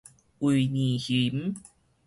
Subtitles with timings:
[0.39, 1.53] 維尼熊